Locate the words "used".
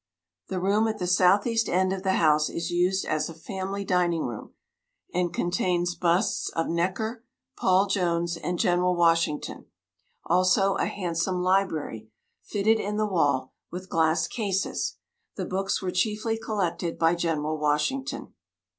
2.71-3.05